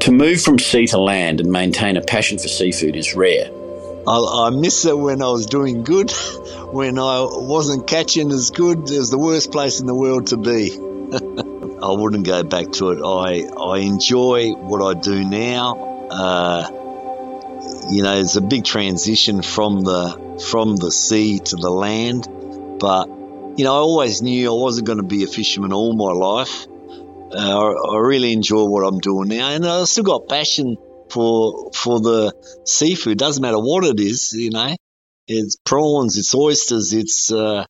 To 0.00 0.10
move 0.10 0.40
from 0.40 0.58
sea 0.58 0.86
to 0.88 0.98
land 0.98 1.40
and 1.40 1.52
maintain 1.52 1.96
a 1.96 2.00
passion 2.00 2.38
for 2.38 2.48
seafood 2.48 2.96
is 2.96 3.14
rare. 3.14 3.50
I, 4.06 4.46
I 4.46 4.50
miss 4.50 4.84
it 4.84 4.98
when 4.98 5.22
I 5.22 5.30
was 5.30 5.46
doing 5.46 5.84
good. 5.84 6.12
When 6.68 6.98
I 6.98 7.26
wasn't 7.26 7.86
catching 7.86 8.30
as 8.30 8.50
good, 8.50 8.90
it 8.90 8.98
was 8.98 9.08
the 9.08 9.16
worst 9.16 9.52
place 9.52 9.80
in 9.80 9.86
the 9.86 9.94
world 9.94 10.26
to 10.26 10.36
be. 10.36 10.72
I 11.82 11.92
wouldn't 11.92 12.26
go 12.26 12.42
back 12.42 12.72
to 12.72 12.90
it. 12.90 13.00
I, 13.02 13.48
I 13.58 13.78
enjoy 13.78 14.50
what 14.50 14.82
I 14.82 15.00
do 15.00 15.24
now. 15.24 16.08
Uh, 16.10 16.68
you 17.90 18.02
know, 18.02 18.18
it's 18.20 18.36
a 18.36 18.42
big 18.42 18.64
transition 18.64 19.40
from 19.40 19.80
the 19.80 20.27
from 20.40 20.76
the 20.76 20.90
sea 20.90 21.38
to 21.38 21.56
the 21.56 21.70
land, 21.70 22.28
but 22.78 23.08
you 23.58 23.64
know, 23.64 23.74
I 23.74 23.78
always 23.78 24.22
knew 24.22 24.48
I 24.48 24.54
wasn't 24.54 24.86
going 24.86 24.98
to 24.98 25.04
be 25.04 25.24
a 25.24 25.26
fisherman 25.26 25.72
all 25.72 25.92
my 25.94 26.12
life. 26.12 26.66
Uh, 27.32 27.74
I, 27.92 27.98
really 27.98 28.32
enjoy 28.32 28.64
what 28.64 28.86
I'm 28.86 29.00
doing 29.00 29.28
now, 29.28 29.50
and 29.50 29.66
I 29.66 29.84
still 29.84 30.04
got 30.04 30.28
passion 30.28 30.76
for 31.10 31.72
for 31.74 32.00
the 32.00 32.32
seafood. 32.64 33.18
Doesn't 33.18 33.42
matter 33.42 33.58
what 33.58 33.84
it 33.84 34.00
is, 34.00 34.32
you 34.32 34.50
know. 34.50 34.76
It's 35.26 35.56
prawns, 35.56 36.16
it's 36.16 36.34
oysters, 36.34 36.94
it's 36.94 37.30
uh, 37.30 37.66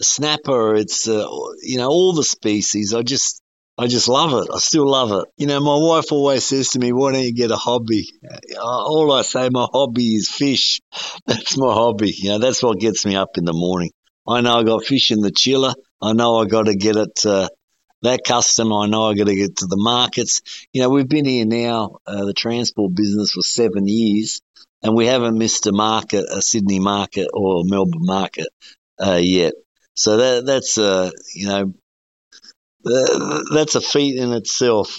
snapper, 0.00 0.74
it's 0.76 1.08
uh, 1.08 1.26
you 1.62 1.78
know 1.78 1.88
all 1.88 2.12
the 2.12 2.22
species. 2.22 2.94
I 2.94 3.02
just 3.02 3.42
I 3.80 3.86
just 3.86 4.08
love 4.08 4.34
it. 4.34 4.50
I 4.54 4.58
still 4.58 4.86
love 4.86 5.10
it. 5.10 5.24
You 5.38 5.46
know, 5.46 5.58
my 5.58 5.74
wife 5.74 6.12
always 6.12 6.44
says 6.44 6.68
to 6.70 6.78
me, 6.78 6.92
"Why 6.92 7.12
don't 7.12 7.22
you 7.22 7.32
get 7.32 7.50
a 7.50 7.56
hobby?" 7.56 8.10
Uh, 8.54 8.60
all 8.60 9.10
I 9.10 9.22
say, 9.22 9.48
my 9.48 9.66
hobby 9.72 10.16
is 10.16 10.28
fish. 10.28 10.82
That's 11.26 11.56
my 11.56 11.72
hobby. 11.72 12.12
You 12.14 12.30
know, 12.30 12.38
that's 12.38 12.62
what 12.62 12.78
gets 12.78 13.06
me 13.06 13.16
up 13.16 13.38
in 13.38 13.46
the 13.46 13.54
morning. 13.54 13.90
I 14.28 14.42
know 14.42 14.58
I 14.58 14.64
got 14.64 14.84
fish 14.84 15.10
in 15.10 15.20
the 15.20 15.30
chiller. 15.30 15.72
I 16.02 16.12
know 16.12 16.36
I 16.36 16.44
got 16.44 16.66
to 16.66 16.76
get 16.76 16.96
it. 16.96 17.14
to 17.22 17.48
that 18.02 18.20
customer, 18.22 18.80
I 18.80 18.86
know 18.86 19.08
I 19.08 19.14
got 19.14 19.28
to 19.28 19.34
get 19.34 19.56
to 19.56 19.66
the 19.66 19.78
markets. 19.78 20.42
You 20.74 20.82
know, 20.82 20.90
we've 20.90 21.08
been 21.08 21.24
here 21.24 21.46
now, 21.46 21.98
uh, 22.06 22.26
the 22.26 22.34
transport 22.34 22.94
business 22.94 23.32
for 23.32 23.42
seven 23.42 23.86
years, 23.86 24.42
and 24.82 24.94
we 24.94 25.06
haven't 25.06 25.38
missed 25.38 25.66
a 25.66 25.72
market, 25.72 26.26
a 26.30 26.42
Sydney 26.42 26.80
market 26.80 27.28
or 27.32 27.60
a 27.60 27.64
Melbourne 27.64 28.04
market 28.04 28.48
uh, 29.02 29.20
yet. 29.22 29.54
So 29.94 30.18
that 30.18 30.46
that's 30.46 30.76
a 30.78 31.12
you 31.34 31.46
know 31.46 31.60
uh, 31.62 31.64
that's 32.84 33.74
a 33.74 33.80
feat 33.80 34.18
in 34.18 34.32
itself. 34.32 34.98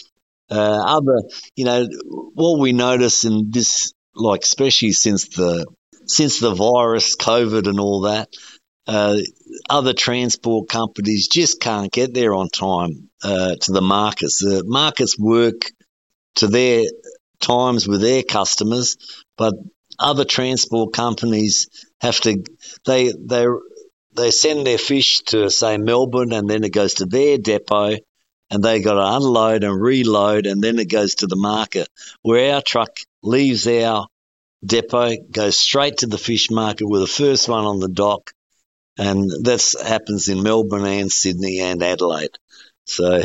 Uh, 0.50 0.84
other, 0.86 1.24
you 1.56 1.66
know, 1.66 1.88
what 2.34 2.60
we 2.60 2.74
notice 2.74 3.24
in 3.24 3.52
this, 3.52 3.94
like 4.14 4.42
especially 4.42 4.92
since 4.92 5.30
the 5.30 5.66
since 6.06 6.40
the 6.40 6.54
virus, 6.54 7.16
COVID, 7.16 7.68
and 7.68 7.80
all 7.80 8.02
that, 8.02 8.28
uh, 8.88 9.18
other 9.70 9.94
transport 9.94 10.68
companies 10.68 11.28
just 11.28 11.62
can't 11.62 11.92
get 11.92 12.14
there 12.14 12.34
on 12.34 12.50
time 12.50 13.10
uh, 13.24 13.56
to 13.62 13.72
the 13.72 13.82
markets. 13.82 14.40
The 14.40 14.64
markets 14.66 15.18
work 15.18 15.72
to 16.36 16.48
their 16.48 16.84
times 17.40 17.88
with 17.88 18.02
their 18.02 18.24
customers, 18.24 18.98
but 19.38 19.54
other 20.00 20.26
transport 20.26 20.94
companies 20.94 21.70
have 22.02 22.20
to 22.22 22.44
they 22.86 23.12
they 23.12 23.46
they 24.14 24.32
send 24.32 24.66
their 24.66 24.78
fish 24.78 25.20
to 25.28 25.50
say 25.50 25.78
Melbourne 25.78 26.34
and 26.34 26.50
then 26.50 26.64
it 26.64 26.74
goes 26.74 26.96
to 26.96 27.06
their 27.06 27.38
depot 27.38 27.98
and 28.50 28.64
they 28.64 28.82
got 28.82 28.96
to 28.96 29.18
unload 29.18 29.64
and 29.64 29.82
reload 29.82 30.46
and 30.46 30.62
then 30.62 30.80
it 30.80 30.90
goes 30.90 31.16
to 31.16 31.28
the 31.28 31.38
market 31.38 31.88
where 32.22 32.56
our 32.56 32.62
truck 32.62 32.98
leaves 33.24 33.68
our 33.68 34.08
depot 34.66 35.16
goes 35.32 35.58
straight 35.58 35.98
to 35.98 36.08
the 36.08 36.18
fish 36.18 36.52
market 36.52 36.88
with 36.88 37.02
the 37.02 37.08
first 37.08 37.48
one 37.48 37.66
on 37.66 37.80
the 37.80 37.90
dock 37.90 38.32
and 38.98 39.30
that 39.30 39.76
happens 39.84 40.28
in 40.28 40.44
Melbourne 40.44 40.86
and 40.86 41.12
Sydney 41.12 41.60
and 41.60 41.82
Adelaide. 41.82 42.38
So, 42.86 43.24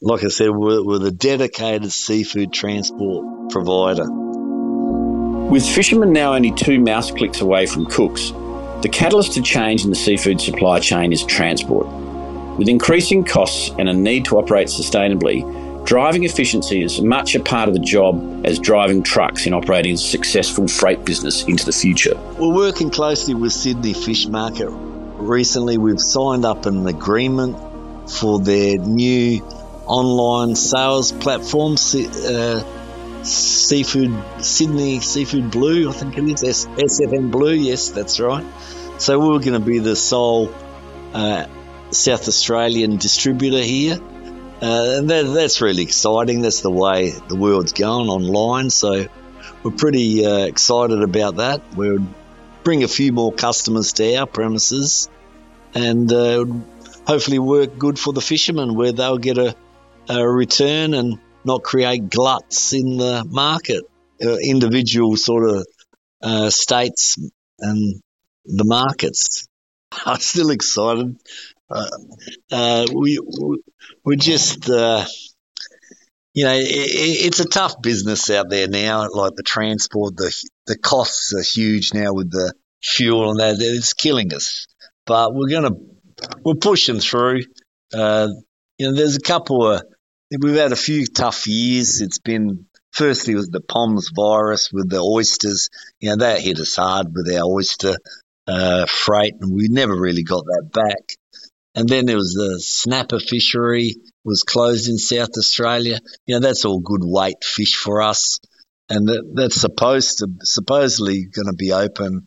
like 0.00 0.24
I 0.24 0.28
said, 0.28 0.50
we're, 0.50 0.82
we're 0.82 0.98
the 0.98 1.10
dedicated 1.10 1.92
seafood 1.92 2.52
transport 2.52 3.50
provider. 3.50 4.06
With 4.08 5.66
fishermen 5.66 6.12
now 6.12 6.34
only 6.34 6.50
two 6.50 6.80
mouse 6.80 7.10
clicks 7.10 7.40
away 7.40 7.66
from 7.66 7.86
cooks, 7.86 8.32
the 8.82 8.88
catalyst 8.88 9.32
to 9.34 9.42
change 9.42 9.84
in 9.84 9.90
the 9.90 9.96
seafood 9.96 10.40
supply 10.40 10.80
chain 10.80 11.12
is 11.12 11.24
transport. 11.24 11.86
With 12.58 12.68
increasing 12.68 13.24
costs 13.24 13.70
and 13.78 13.88
a 13.88 13.92
need 13.92 14.26
to 14.26 14.38
operate 14.38 14.68
sustainably, 14.68 15.84
driving 15.84 16.24
efficiency 16.24 16.82
is 16.82 17.00
much 17.00 17.34
a 17.34 17.40
part 17.40 17.68
of 17.68 17.74
the 17.74 17.80
job 17.80 18.44
as 18.44 18.58
driving 18.58 19.02
trucks 19.02 19.46
in 19.46 19.54
operating 19.54 19.94
a 19.94 19.96
successful 19.96 20.68
freight 20.68 21.04
business 21.04 21.44
into 21.44 21.64
the 21.64 21.72
future. 21.72 22.14
We're 22.38 22.54
working 22.54 22.90
closely 22.90 23.34
with 23.34 23.52
Sydney 23.52 23.94
Fish 23.94 24.26
Market 24.26 24.70
recently 25.22 25.78
we've 25.78 26.00
signed 26.00 26.44
up 26.44 26.66
an 26.66 26.86
agreement 26.86 27.56
for 28.10 28.40
their 28.40 28.78
new 28.78 29.40
online 29.86 30.54
sales 30.54 31.12
platform, 31.12 31.74
uh, 31.74 32.62
Seafood 33.24 34.12
Sydney 34.40 35.00
Seafood 35.00 35.50
Blue, 35.50 35.88
I 35.88 35.92
think 35.92 36.18
it 36.18 36.24
is 36.24 36.42
S- 36.42 36.66
SFM 36.66 37.30
Blue. 37.30 37.54
Yes, 37.54 37.90
that's 37.90 38.18
right. 38.20 38.44
So 38.98 39.18
we're 39.18 39.38
going 39.38 39.52
to 39.52 39.60
be 39.60 39.78
the 39.78 39.96
sole 39.96 40.52
uh, 41.14 41.46
South 41.90 42.28
Australian 42.28 42.96
distributor 42.96 43.62
here. 43.62 43.98
Uh, 44.60 44.98
and 44.98 45.10
that, 45.10 45.22
that's 45.22 45.60
really 45.60 45.82
exciting. 45.82 46.42
That's 46.42 46.60
the 46.60 46.70
way 46.70 47.10
the 47.10 47.36
world's 47.36 47.72
going 47.72 48.08
online. 48.08 48.70
So 48.70 49.06
we're 49.62 49.70
pretty 49.72 50.24
uh, 50.24 50.46
excited 50.46 51.02
about 51.02 51.36
that. 51.36 51.62
We're 51.74 51.98
bring 52.62 52.84
a 52.84 52.88
few 52.88 53.12
more 53.12 53.32
customers 53.32 53.92
to 53.94 54.14
our 54.16 54.26
premises 54.26 55.08
and 55.74 56.12
uh, 56.12 56.44
hopefully 57.06 57.38
work 57.38 57.76
good 57.78 57.98
for 57.98 58.12
the 58.12 58.20
fishermen 58.20 58.74
where 58.74 58.92
they'll 58.92 59.18
get 59.18 59.38
a, 59.38 59.56
a 60.08 60.26
return 60.26 60.94
and 60.94 61.18
not 61.44 61.62
create 61.62 62.08
gluts 62.08 62.72
in 62.72 62.96
the 62.96 63.24
market, 63.28 63.84
uh, 64.24 64.36
individual 64.36 65.16
sort 65.16 65.48
of 65.48 65.66
uh, 66.22 66.50
states 66.50 67.18
and 67.58 68.00
the 68.44 68.64
markets. 68.64 69.46
I'm 70.06 70.20
still 70.20 70.50
excited. 70.50 71.16
Uh, 71.70 71.88
uh, 72.50 72.86
we 72.94 73.18
we 74.04 74.16
just 74.16 74.68
uh, 74.68 75.04
you 76.34 76.44
know 76.44 76.54
it, 76.54 76.66
it's 76.66 77.40
a 77.40 77.48
tough 77.48 77.80
business 77.82 78.30
out 78.30 78.50
there 78.50 78.68
now. 78.68 79.08
Like 79.10 79.34
the 79.36 79.42
transport, 79.42 80.16
the 80.16 80.32
the 80.66 80.78
costs 80.78 81.34
are 81.34 81.42
huge 81.42 81.94
now 81.94 82.12
with 82.12 82.30
the 82.30 82.52
fuel 82.82 83.30
and 83.30 83.40
that. 83.40 83.56
It's 83.58 83.94
killing 83.94 84.34
us. 84.34 84.66
But 85.06 85.34
we're 85.34 85.48
to, 85.48 85.76
we're 86.44 86.54
pushing 86.54 87.00
through. 87.00 87.42
Uh, 87.92 88.28
you 88.78 88.90
know, 88.90 88.96
there's 88.96 89.16
a 89.16 89.20
couple 89.20 89.66
of, 89.66 89.82
we've 90.40 90.56
had 90.56 90.72
a 90.72 90.76
few 90.76 91.06
tough 91.06 91.46
years. 91.46 92.00
It's 92.00 92.18
been, 92.18 92.66
firstly 92.92 93.34
with 93.34 93.50
the 93.50 93.60
POMS 93.60 94.10
virus 94.14 94.70
with 94.72 94.90
the 94.90 95.00
oysters. 95.00 95.68
You 96.00 96.10
know, 96.10 96.16
that 96.16 96.40
hit 96.40 96.58
us 96.58 96.76
hard 96.76 97.08
with 97.14 97.32
our 97.34 97.44
oyster 97.44 97.96
uh, 98.46 98.86
freight, 98.86 99.34
and 99.40 99.52
we 99.54 99.68
never 99.68 99.98
really 99.98 100.22
got 100.22 100.44
that 100.44 100.70
back. 100.72 101.16
And 101.74 101.88
then 101.88 102.06
there 102.06 102.16
was 102.16 102.34
the 102.34 102.60
snapper 102.60 103.18
fishery 103.18 103.96
was 104.24 104.42
closed 104.42 104.88
in 104.88 104.98
South 104.98 105.30
Australia. 105.38 105.98
You 106.26 106.36
know, 106.36 106.40
that's 106.40 106.64
all 106.64 106.80
good 106.80 107.00
weight 107.02 107.42
fish 107.42 107.76
for 107.76 108.02
us. 108.02 108.38
And 108.88 109.08
that, 109.08 109.32
that's 109.34 109.60
supposed 109.60 110.18
to, 110.18 110.28
supposedly 110.42 111.24
going 111.24 111.46
to 111.46 111.56
be 111.56 111.72
open 111.72 112.26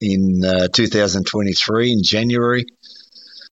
in 0.00 0.42
uh, 0.44 0.68
2023 0.72 1.92
in 1.92 2.02
January. 2.04 2.64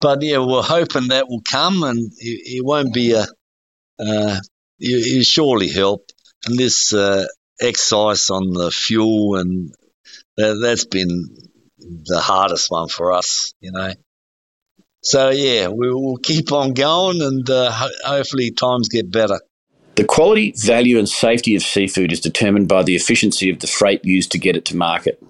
But 0.00 0.22
yeah, 0.22 0.38
we're 0.38 0.62
hoping 0.62 1.08
that 1.08 1.28
will 1.28 1.42
come 1.42 1.82
and 1.82 1.98
it, 1.98 2.58
it 2.58 2.64
won't 2.64 2.94
be 2.94 3.14
a, 3.14 3.26
uh, 3.98 4.38
will 4.80 5.22
surely 5.22 5.68
help. 5.68 6.10
And 6.46 6.58
this 6.58 6.92
uh, 6.92 7.26
excise 7.60 8.30
on 8.30 8.52
the 8.52 8.70
fuel 8.70 9.36
and 9.36 9.74
that, 10.36 10.58
that's 10.62 10.84
been 10.84 11.28
the 11.78 12.20
hardest 12.20 12.70
one 12.70 12.88
for 12.88 13.12
us, 13.12 13.52
you 13.60 13.72
know. 13.72 13.92
So 15.02 15.30
yeah, 15.30 15.68
we 15.68 15.92
will 15.92 16.16
keep 16.16 16.50
on 16.50 16.74
going, 16.74 17.22
and 17.22 17.48
uh, 17.48 17.70
hopefully 18.04 18.50
times 18.50 18.88
get 18.88 19.10
better. 19.10 19.40
The 19.94 20.04
quality, 20.04 20.52
value, 20.56 20.98
and 20.98 21.08
safety 21.08 21.54
of 21.54 21.62
seafood 21.62 22.12
is 22.12 22.20
determined 22.20 22.68
by 22.68 22.82
the 22.82 22.96
efficiency 22.96 23.48
of 23.48 23.60
the 23.60 23.66
freight 23.66 24.04
used 24.04 24.32
to 24.32 24.38
get 24.38 24.56
it 24.56 24.64
to 24.66 24.76
market. 24.76 25.22